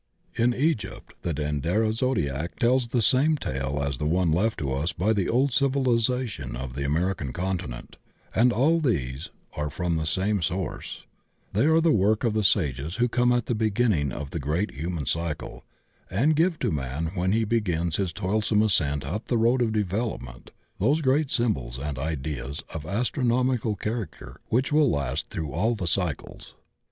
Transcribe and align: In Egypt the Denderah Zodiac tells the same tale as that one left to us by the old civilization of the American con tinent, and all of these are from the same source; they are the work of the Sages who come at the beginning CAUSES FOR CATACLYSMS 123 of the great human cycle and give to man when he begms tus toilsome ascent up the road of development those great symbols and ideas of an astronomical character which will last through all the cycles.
In 0.33 0.55
Egypt 0.55 1.13
the 1.21 1.31
Denderah 1.31 1.93
Zodiac 1.93 2.57
tells 2.57 2.87
the 2.87 3.03
same 3.03 3.37
tale 3.37 3.83
as 3.87 3.99
that 3.99 4.07
one 4.07 4.31
left 4.31 4.57
to 4.57 4.71
us 4.73 4.93
by 4.93 5.13
the 5.13 5.29
old 5.29 5.53
civilization 5.53 6.55
of 6.55 6.73
the 6.73 6.83
American 6.83 7.31
con 7.31 7.59
tinent, 7.59 7.97
and 8.33 8.51
all 8.51 8.77
of 8.77 8.81
these 8.83 9.29
are 9.55 9.69
from 9.69 9.97
the 9.97 10.07
same 10.07 10.41
source; 10.41 11.05
they 11.53 11.65
are 11.67 11.79
the 11.79 11.91
work 11.91 12.23
of 12.23 12.33
the 12.33 12.43
Sages 12.43 12.95
who 12.95 13.07
come 13.07 13.31
at 13.31 13.45
the 13.45 13.53
beginning 13.53 14.09
CAUSES 14.09 14.23
FOR 14.31 14.39
CATACLYSMS 14.39 14.69
123 14.83 14.91
of 14.91 15.05
the 15.05 15.13
great 15.13 15.13
human 15.13 15.33
cycle 15.35 15.65
and 16.09 16.35
give 16.35 16.57
to 16.57 16.71
man 16.71 17.11
when 17.13 17.31
he 17.31 17.45
begms 17.45 17.97
tus 17.97 18.11
toilsome 18.11 18.63
ascent 18.63 19.05
up 19.05 19.27
the 19.27 19.37
road 19.37 19.61
of 19.61 19.71
development 19.71 20.49
those 20.79 21.01
great 21.01 21.29
symbols 21.29 21.77
and 21.77 21.99
ideas 21.99 22.63
of 22.73 22.85
an 22.85 22.95
astronomical 22.95 23.75
character 23.75 24.41
which 24.49 24.71
will 24.73 24.89
last 24.89 25.29
through 25.29 25.51
all 25.51 25.75
the 25.75 25.85
cycles. 25.85 26.55